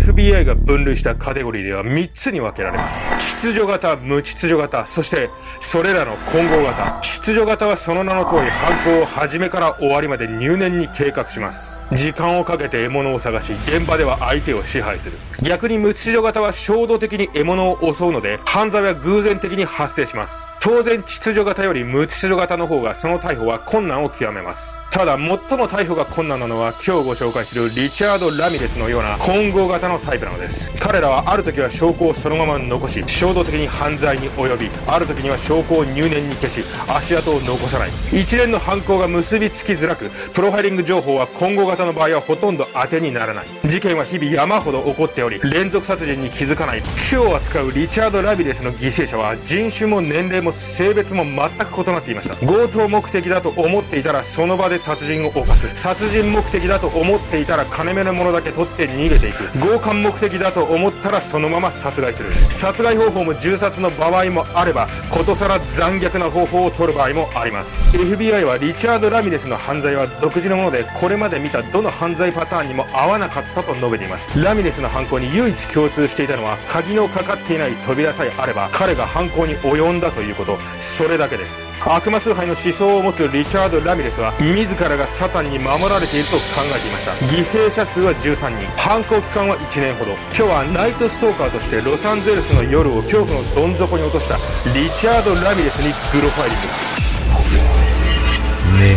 [0.00, 3.12] FBI が分類したカテゴリーでは3つに分けられます。
[3.18, 7.00] 秩序型、無秩序型、そしてそれらの混合型。
[7.02, 11.84] 秩序型はその名の通り犯行を始めから終わりまで入念に計画します。
[11.92, 15.18] 時間をかけて獲物を探し、現場では相手を支配する。
[15.42, 20.54] 逆に無秩序型は衝動的に獲物を襲うので、犯罪は偶然的に発生します。
[20.60, 24.80] 当然秩序型より無秩序型の方がその逮捕は困難を極めます。
[24.90, 25.38] ただ、最も
[25.68, 30.72] 逮捕が困難なのは今日ご紹介するリチャード・ラミレスのような混合型のタイプなのです。
[30.78, 37.90] 彼らはある時は証拠をそのまま残し、衝動的に犯罪に及び、ある時には証拠を入念に消し、足跡を残さない。
[38.12, 43.46] 一連の犯行が結びつきづらく、プロファイリング情報は混合型の場合はほとんど当てにならない。
[43.64, 46.82] 事件は日々山ほど起こっており、連続殺人に気づかない。
[46.96, 52.36] 火を扱うリチャード・ラビレスの犠牲者は人種も年齢も性別も全く異なっていました。
[52.36, 55.70] 強盗目的だと思っていたらその場で殺人を犯す。
[55.74, 59.50] 殺人目的だと思っていたら金目のものだけ取って逃げていく。
[59.78, 62.32] 強姦目的だと思ったらそのまま殺害する。
[62.50, 67.96] 殺害方法も銃殺の場合もあれば、ことさら残虐な方法を取る場合もあります。
[67.96, 74.42] FBI はリチャード・ラミレスの犯罪は独自のもので、これまで見たどの犯罪パターンにも合わなかったと述べています。
[74.42, 81.70] ラミレスの犯行に唯一共通していたのは、鍵のかかっていない扉さえあれば、彼が犯行に及んだということ、それだけです。
[81.86, 87.12] 悪魔崇拝の思想を持つリチャード・ラミレスは、自らがサタンに守られていると考えていました。
[87.26, 90.12] 犠牲者数は13人、犯行期間は1年ほど。
[90.12, 94.36] 今日はナイトストーカーとしてロサンゼルスの夜を恐怖のどん底に落とした
[94.72, 96.58] リチャード・ラミレスにプロファイリン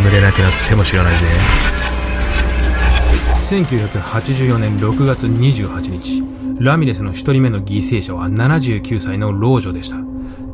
[0.00, 1.26] 眠れなくなっても知らないぜ。
[3.50, 6.24] 1984年6月28日。
[6.58, 9.96] ラミレスの1人目の犠牲者は79歳の老女でした。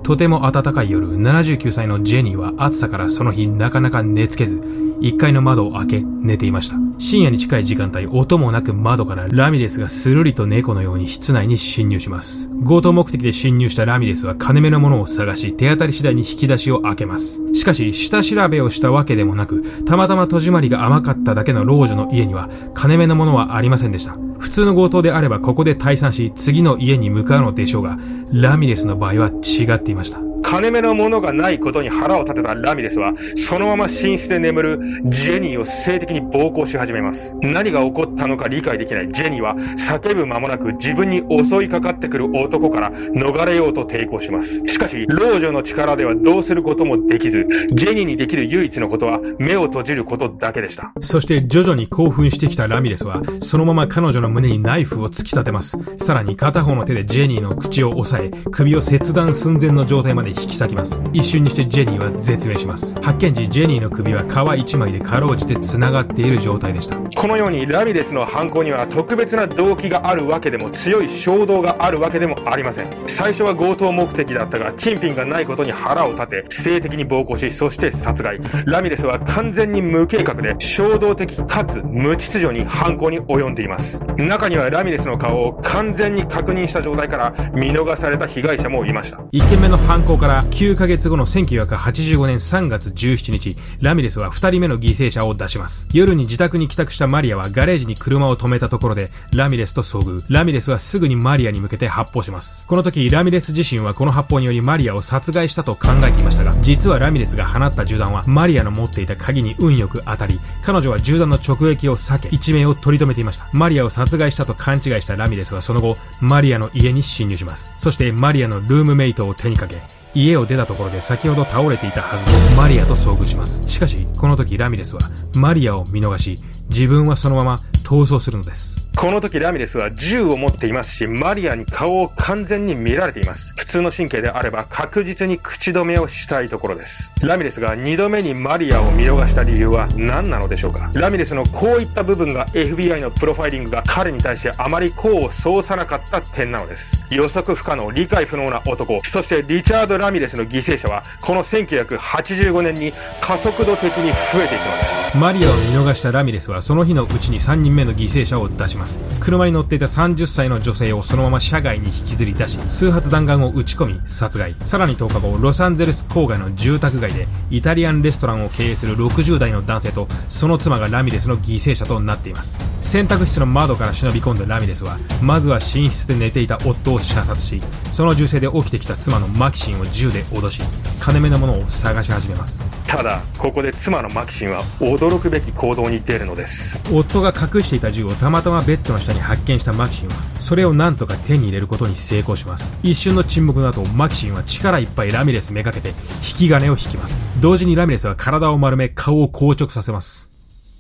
[0.02, 12.50] とても暖かい夜79歳のジェニーは暑さからその日なかなか寝つけず1階の窓を開け寝ていました深夜に近い時間帯、音もなく窓からラミレスがスルリと猫のように室内に侵入します。
[12.66, 17.40] 強盗目的で侵入したラミレスは金目のものを探し、手当たり次第に引き出しを開けます。
[17.54, 24.16] しかし、下調べをしたわけでもなく、たまたま戸締まりが甘かっただけの老女の家には、金目のものはありませんでした。
[24.38, 27.98] 普通の強盗であればここで退散し、次の家に向かうのでしょうが、
[28.32, 30.27] ラミレスの場合は違っていました。
[30.48, 37.36] 金目のものがないことに腹を立てたラミレスは、そのまま寝室で眠るジェニーを性的に暴行し始めます。
[37.42, 44.62] 何が起こったのか理解できないジェニーは、叫ぶ間もなく自分に襲いかかってくる男から逃れようと抵抗します。
[44.66, 50.92] しかし、老女の力ではどうすることもできず、ジェニーにできる唯一のことは、目を閉じることだけでした。
[51.00, 55.78] そして徐々に興奮してきたラミレスは、そのまま彼女の胸にナイフを突き立てます。
[55.96, 61.02] さらに片方の手でジェニーの口を押さえ、首を切断寸前の状態までき裂きます。
[61.12, 62.94] 一瞬にしてジェニーは絶命します。
[63.02, 66.96] 発見時、ジェニーの首は皮一枚でかろうじて繋がっている状態でした。
[66.96, 72.88] このようにラミレスの犯行には特別な動機があるわけでも強い衝動があるわけでもありません。
[73.06, 78.38] 最初は強盗目的だったが、金品がないことに腹を立て、性的に暴行し、そして殺害。
[78.66, 84.04] ラミレスは完全に無計画で、衝動的かつ無秩序に犯行に及んでいます。
[84.16, 89.18] 中にはラミレスの顔を完全に確認した状態から見逃された被害者もいました。
[89.32, 95.88] 1件目の犯行から9ヶ月後の1985年3月17日、ラミレスは2人目の犠牲者を出します。
[95.92, 100.22] 夜に自宅に帰宅したマリアはガレージに車を止めたところで、ラミレスと遭遇。
[100.28, 102.66] ラミレスはすぐにマリアに向けて発砲します。
[102.66, 113.48] この時、ラミレス自身はこの発砲によりマリアを殺害したと考えていましたが、実はラミレスが放った銃弾はマリアの持っていた鍵に運よく当たり、彼女は銃弾の直撃を避け、一命を取り留めていました。
[113.52, 117.72] マリアを殺害したと勘違いしたラミレスはその後、マリアの家に侵入します。
[117.76, 119.80] そしてマリアのルームメイトを手にかけ、
[120.14, 123.66] 家を出たところで先ほど倒れていたはずのマリアと遭遇します。
[123.68, 125.02] しかし、この時ラミレスは
[125.36, 128.86] マリアを見逃し、自分はそのまま逃走するのです。
[128.98, 133.54] この時ラミレスは銃を持っていますし、マリアに顔を完全に見られています。
[133.56, 137.12] 普通の神経であれば確実に口止めをしたいところです。
[137.22, 140.90] ラミレスが2度目にマリアを見逃した理由は何なのでしょうか？
[140.94, 147.06] ラミレスのこういった部分が FBI のプロファイリングが彼に対してあまり功を奏さなかった点なのです。
[147.10, 155.16] 予測不可能、理解不能な男、そしてリチャード・ラミレスの犠牲者はこの1985年に加速度的に増えていくのです。
[155.16, 159.00] マリアを見逃したラミレスはその日のうちに3人目の犠牲者を出します。
[159.20, 164.54] 車に乗っていた30歳の女性をそのまま車外に引きずり出し数発弾丸を撃ち込み殺害。
[164.64, 172.60] さらに10日後ロサンゼルス郊外の住宅街でイタリアンレストランを経営する60代の男性とその妻がラミレスの犠牲者となっています。
[172.80, 177.60] 洗濯室の窓から忍び込んだラミレスはまずは寝室で寝ていた夫を射殺し
[177.90, 180.62] その銃声で起きてきた妻のマキシンを銃で脅し
[181.00, 182.62] 金目のものを探し始めます。
[182.86, 186.47] ただここで妻のマキシンは驚くべき行動に出るのです。
[186.48, 186.82] です。
[186.92, 192.74] 夫が隠していた銃をたまたまベッドの下に発見したマキシンは、それを何とか手に入れることに成功します。
[192.82, 197.28] 一瞬の沈黙の後、マキシンは力いっぱいラミレスめがけて、引き金を引きます。
[197.40, 200.37] 同時にラミレスは体を丸め、顔を硬直させます。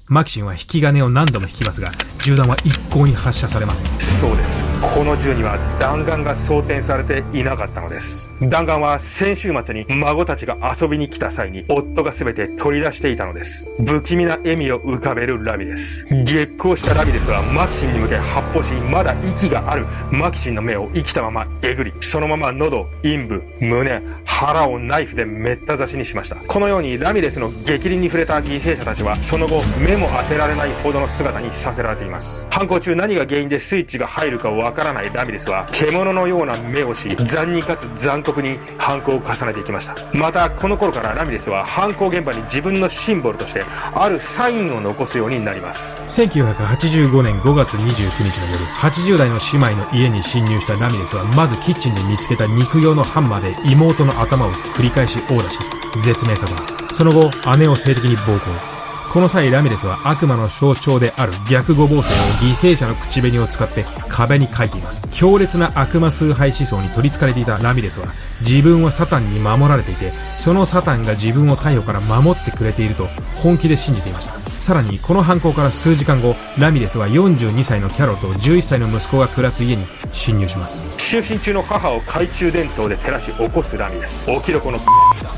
[0.08, 1.90] マキシンは引き金を何度も引きますが、
[2.24, 4.00] 銃弾は一向に発射されません。
[4.00, 4.64] そうです。
[4.80, 8.32] この銃には弾丸が装填されていなかったのです。
[8.40, 13.70] 弾丸は先週末に孫たちが遊びに来た際に夫が全て取り出していたのです。
[13.86, 16.06] 不気味な笑みを浮かべるラミです。
[16.24, 26.36] 激高したラミレスはマキシンに向け発砲し、まだ息があるマキシンの目を生きたままえぐり、そのまま喉、陰部、胸、腹をナイフでめった刺しにしました。
[26.36, 32.46] このようにラミレスの激鱗に触れた犠牲者たちは、その後目も当てられないほどの姿にさせられています。
[32.50, 39.96] 犯行中何が原因でスイッチが入るかわからないラミレスは、獣のような目をし、残忍かつ残酷に犯行を重ねていきました。
[40.12, 43.64] また、この頃からラミレスは犯行現場に自分のシンボルとして、
[43.94, 46.00] あるサインを残すようになります。
[46.02, 55.58] 1985年5月29日の夜、80代の姉妹の家に侵入したラミレスは、まずキッチンで見つけた肉用のハンマーで妹の頭を繰り返し殴打し、
[56.02, 56.76] 絶命させます。
[56.92, 58.77] その後、姉を性的に暴行。
[59.18, 65.08] この際、ラミレスは悪魔の象徴である逆五芒星を犠牲者の口紅を使って壁に書いています。
[65.10, 68.06] 強烈な悪魔崇拝思想に取りつかれていたラミレスは、
[68.42, 74.47] 自分はサタンに守られていて、そのサタンが自分を太陽から守ってくれていると本気で信じていました。
[74.60, 80.90] さらに、この犯行から数時間後、ラミレスは42歳のキャロと11歳の息子が暮らす家に侵入します。
[80.96, 84.26] 就寝中の母を懐中電灯で照らし起こすラミレス。
[84.26, 84.78] 起きろこの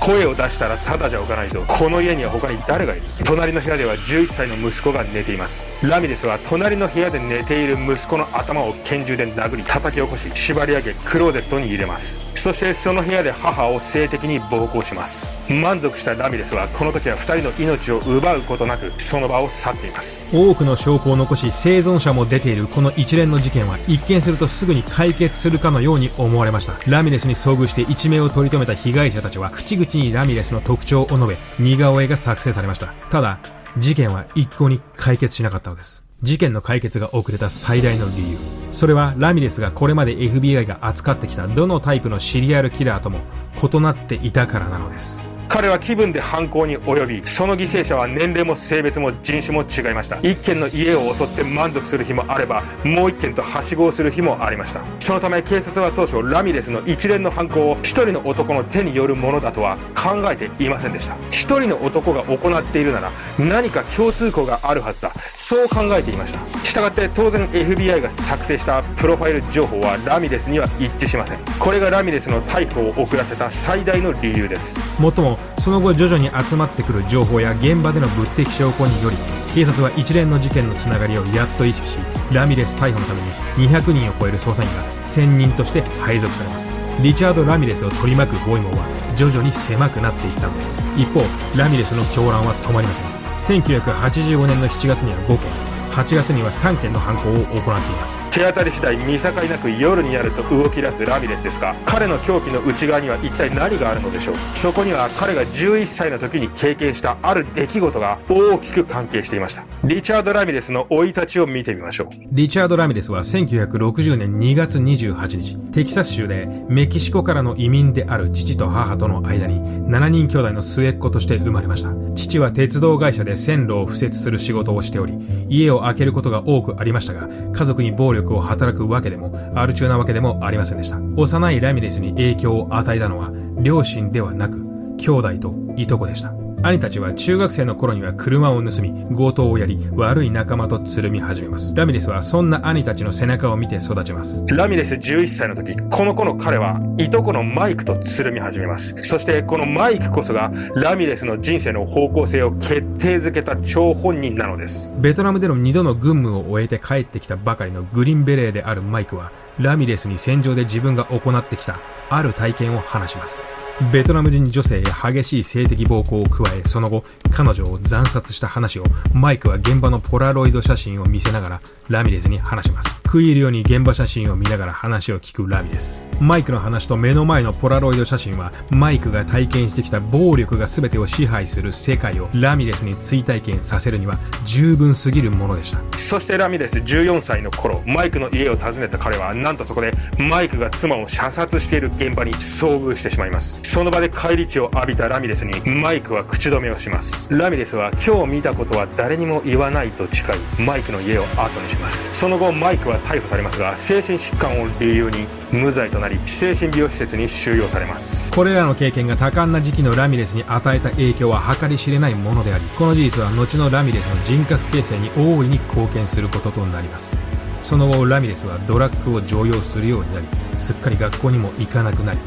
[0.01, 1.65] 声を出したらただじゃおかないぞ。
[1.69, 3.03] この家には他に誰がいる？
[3.25, 5.69] 隣の部屋では11歳の息子が寝ています。
[5.83, 12.27] ラミレスは隣の部屋で寝ている息子の頭を拳銃で殴り叩き起こし、縛り上げクローゼットに入れます。
[12.35, 15.33] そしてその部屋で母を性的に暴行します。
[15.49, 20.29] 満足したラミレスはこの時は2人の命を奪うことなくその場を去っています。
[20.33, 26.75] 多くの証拠を残し生存者も出ているこの一連の事件は一見するとすぐに解決するかのように思われました。
[26.89, 32.95] ラミレスに遭遇して一命を取り留めた被害者たちは口々にラミレスの特徴を述べ似顔絵が作成されました。
[33.11, 33.41] ただ
[33.79, 36.07] 事件は一向に解決しなかったのです。
[36.23, 38.39] 事件の解決が遅れた最大の理由。
[38.71, 43.19] それはラミレスがこれまで FBI が扱ってきたどのタイプのシリアルキラーとも
[43.61, 45.25] 異なっていたからなのです。
[45.51, 50.21] 彼は気分で犯行に及び、その犠牲者は年齢も性別も人種も違いました。
[50.21, 54.81] 一軒の家を襲って満足する日もあれば、もう一軒とはしごをする日もありました。
[55.01, 61.17] そのため警察は当初、ラミレスの一連の犯行を一人の男の手によるものだとは考えていませんでした。
[61.33, 65.13] 一人の男が行っているなら、何か共通項があるはずだ。
[65.35, 66.65] そう考えていました。
[66.65, 71.41] したがって当然 FBI が作成したプロファイル情報はラミレスには一致しません。
[71.59, 74.89] これがラミレスの逮捕を遅らせた最大の理由です。
[75.01, 79.17] もっともその後徐々に集まってくる情報や現場での物的証拠により
[79.55, 81.99] 警察は一連の事件のつながりをやっと意識し
[82.33, 86.75] ラミレス逮捕のために200人を超える捜査員が1000人として配属されます。
[87.03, 90.83] リチャード・ラミレスを取り巻く包囲網は徐々に狭くなっていったのです。
[90.97, 91.21] 一方
[91.57, 93.21] ラミレスの狂乱は止まりません。
[93.61, 95.70] 1985年の7月には5件。
[95.91, 97.63] 8月には3件の犯行を行ってい
[97.97, 98.31] ます。
[98.31, 104.35] 手当たり次第見境なく夜になると動き出すラミレスですが彼の狂気の内側には一体何があるのでしょう？
[104.55, 109.65] そこには彼が11歳の時に経験したある出来事が大きく関係していました。
[109.85, 112.07] リチャード・ラミレスの生い立ちを見てみましょう。
[112.33, 121.91] リチャード・ラミレスは1960年2月28日、テキサス州でメキシコからの移民である父と母との間に7人兄弟の末っ子として生まれました。
[122.15, 125.15] 父は鉄道会社で線路を敷設する仕事をしており、
[125.49, 130.99] 家を開けることが多くありましたが、家族に暴力を働くわけでも、アル中なわけでもありませんでした。
[131.17, 134.65] 幼いラミレスに影響を与えたのは、両親ではなく、
[134.99, 136.40] 兄弟といとこでした。
[136.63, 141.75] 兄たちは中学生の頃には車を盗み、強盗をやり、悪い仲間とつるみ始めます。
[141.75, 144.45] ラミレスはそんな兄たちの背中を見て育ちます。
[144.47, 148.95] ラミレス11歳の時、この子の彼はいとこのマイクとつるみ始めます。
[149.03, 154.95] そしてこのマイクこそがラミレスの人生の方向性を決定づけた張本人なのです。
[154.99, 161.79] ベトナムでの2度の軍務を終えて帰ってきたばかりのグリーンベレーであるマイクは、ラミレスに戦場で自分が行ってきた
[162.11, 163.60] ある体験を話します。
[163.93, 168.85] ベトナム人女性へ激しい性的暴行を加え、その後、彼女を惨殺した話を、
[169.15, 173.01] マイクは現場のポラロイド写真を見せながら、ラミレスに話します。
[173.07, 176.07] 食い入るように現場写真を見ながら話を聞くラミレス。
[176.21, 185.81] マイクの話と目の前のポラロイド写真は、マイクが体験してきた暴力が全てを支配する世界をラミレスに追体験させるには十分すぎるものでした。
[185.99, 193.61] そしてラミレス14歳の頃、マイクの家を訪ねた彼は、なんとそこでマイクが妻を射殺している現場に遭遇してしまいます。
[193.73, 197.33] その場で返り血を浴びたラミレスに、マイクは口止めをします。
[197.33, 202.13] ラミレスは今日見たことは誰にも言わないと誓い、マイクの家を後にします。
[202.13, 208.33] その後、マイクは逮捕されますが、精神疾患を理由に無罪となり、精神病施設に収容されます。
[208.33, 217.21] これらの経験が多感な時期のラミレスに与えた影響は計り知れないものであり、この事実は後のラミレスの人格形成に大いに貢献することとなります。
[217.63, 220.27] その後、ラミレスはドラッグを常用するようになり、
[220.59, 222.19] すっかり学校にも行かなくなり、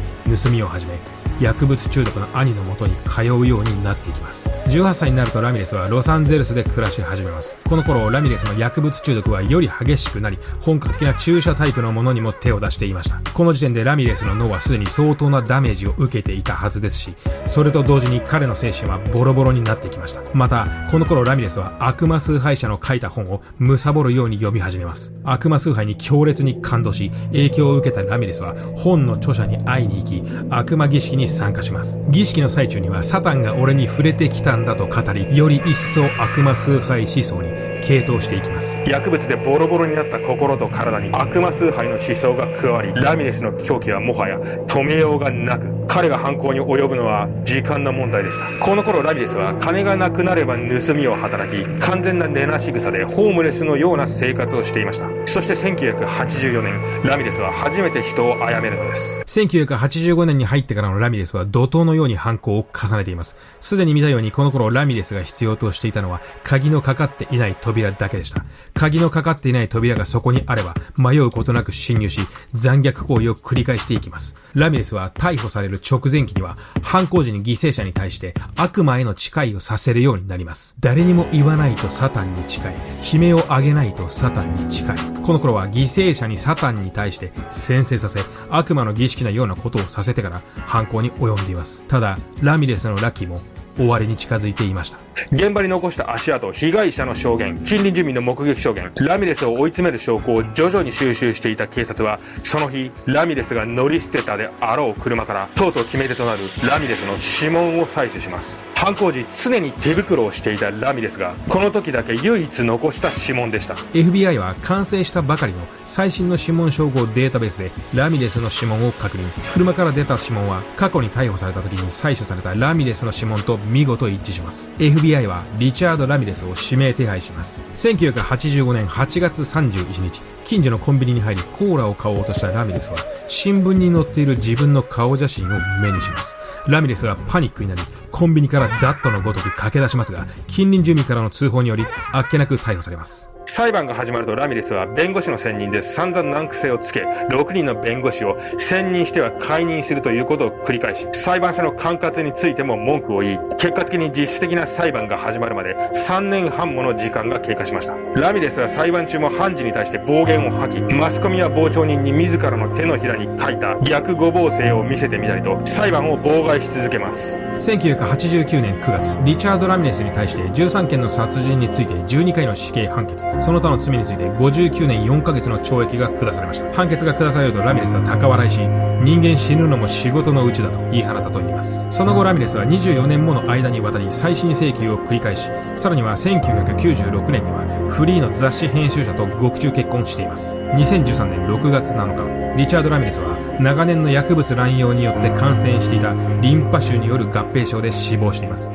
[0.41, 0.97] 盗みを始め、
[1.39, 4.49] 薬物中毒の兄のもとに通うようになっていきます。
[4.67, 7.57] 18歳になるとラミレスはロサンゼルスで暮らし始めます。
[7.67, 13.21] この頃ラミレスの薬物中毒はより激しくなり本格的な注射タイプのものにも手を出していました。
[13.33, 17.15] この時点でラミレスの脳はすでに相当なダメージを受けていたはずですし
[17.47, 20.21] それと同時に彼の精神はボロボロになってきました。
[20.33, 25.13] またこの頃ラミレスは悪魔崇拝者の書いた本を貪るように読み始めます。
[25.23, 31.99] 悪魔崇拝に強烈に感動し影響を受けたラミレスは本の著者に会いに行き悪魔儀式にに参加します。
[32.09, 38.81] 儀式の最中にはサタンが俺に触れてきたんだと語り、より一層悪魔崇拝思想に傾倒していきます。
[38.87, 48.65] 薬物でボロボロになった心と体に悪魔崇拝の思想が加わり、ラミレスの狂気はもはや止めようがなく、彼が犯行に及ぶのは時間の問題でした。
[48.65, 55.09] この頃ラミレスは金がなくなれば盗みを働き、完全な寝なし草でホームレスのような生活をしていました。
[55.25, 59.19] そして1984年、ラミレスは初めて人を殺めるのです。
[59.25, 63.35] 1985年に入ってからのラミレスは怒涛のように犯行を重ねています。
[63.59, 68.45] すでに見たようにこの頃ラミレスが必要としていたのは鍵のかかっていない扉扉だけでした。
[68.73, 72.21] 鍵のかかっていない扉がそこにあれば迷うことなく侵入し
[72.53, 74.35] 残虐行為を繰り返していきます。
[74.53, 80.75] ラミレスは逮捕される直前期には、犯行時に犠牲者に対して悪魔への誓いをさせるようになります。
[80.79, 82.65] 誰にも言わないとサタンに誓い、
[83.13, 84.87] 悲鳴を上げないとサタンに誓い。
[85.23, 91.85] この頃は犠牲者にサタンに対して宣誓させ、悪魔の儀式のようなことをさせてから犯行に及んでいます。
[91.87, 93.41] ただ、ラミレスのラッキーも
[93.77, 94.99] 終わりに近づいていました。
[95.31, 108.65] 現場に残した足跡、被害者の証言、近隣住民の目撃証言、ラミレスを追い詰める証拠を徐々に収集していた警察は、その日、ラミレスが乗り捨てたであろう車から、とうとう決め手となるラミレスの指紋を採取します。
[108.75, 113.75] 犯行時、常に手袋をしていたラミレスが、この時だけ唯一残した指紋でした。
[113.93, 119.27] FBI は完成したばかりの最新の指紋照合データベースで、ラミレスの指紋を確認。
[119.53, 124.71] 車から出た指紋は、過去に逮捕された時に採取されたラミレスの指紋と見事一致します。
[124.77, 127.61] FBI はリチャード・ラミレスを指名手配します。
[127.75, 136.35] 1985年8月31日、近所のコンビニに入りコーラを買おうとしたラミレスは、新聞に載っている自分の顔写真を目にします。
[136.67, 143.31] ラミレスはパニックになり、コンビニからダットのごとく駆け出しますが、近隣住民からの通報により、あっけなく逮捕されます。
[143.45, 157.95] 裁判が始まるとラミレスは弁護士の選任で散々難癖をつけ、6人の弁護士を選任しては解任するということを繰り返し、裁判所の管轄についても文句を言い、結果的に実質的な裁判が始まるまで3年半もの時間が経過しました。
[158.19, 167.41] ラミレスは裁判中も判事に対して暴言を吐き、マスコミや傍聴人に自らの手のひらに書いた逆誤防性を見せてみたりと、裁判を妨害し続けます。
[167.57, 176.73] 1989年9月、リチャード・ラミレスに対して13件の殺人について12回の死刑判決、その他の罪について59年4ヶ月の懲役が下されました。
[176.73, 178.59] 判決が下されるとラミレスは高笑いし、
[179.03, 181.87] 人間死ぬのも仕事のうちだと言い放ったと言います。
[181.91, 190.57] その後ラミレスは24年もの間にわたり再審請求を繰り返し、さらには1996年にはフリーの雑誌編集者と獄中結婚しています。
[190.57, 198.71] 2013年6月7日、リチャード・ラミレスは長年の薬物乱用によって感染していたリンパ腫による合併症で死亡しています。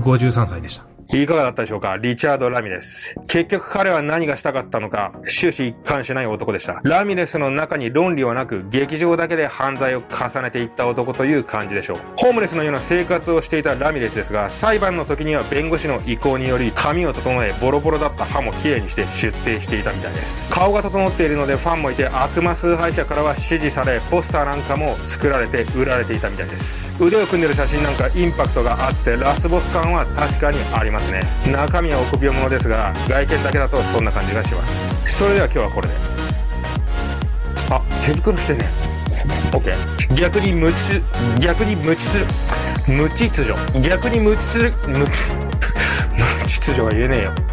[0.00, 0.91] 53歳でした。
[1.10, 1.96] いかがだったでしょうか？
[1.96, 3.16] リチャード・ラミレス。
[3.28, 6.80] 結局彼は何がしたかったのか、終始一貫しない男でした。
[6.84, 11.98] ラミレスの中に論理はなく、劇場だけで犯罪を重ねていった男という感じでしょう。
[12.16, 20.50] ホームレスのような生活をしていたラミレスですが、裁判の時には弁護士の意向により、髪を整え、ボロボロだった歯も綺麗にして出廷していたみたいです。
[20.50, 26.96] 顔が整っているのでファンもいて、悪魔崇拝者からは支持され、ポスターなんかも作られて売られていたみたいです。
[27.02, 31.22] 腕を組んでる写真なんかインパクトがあって、ラスボス感は確かにありますね。
[31.50, 34.90] 中身は臆病者ですが外見だけだとそんな感じがします。
[35.06, 35.94] それでは今日はこれで。
[37.70, 38.68] あ手袋してね。
[39.50, 41.02] OK 逆に無秩
[41.40, 42.26] 逆に無秩序
[42.88, 43.54] 無秩序。
[43.80, 45.06] 逆に無秩序無
[46.46, 47.51] 秩序が言えねえよ。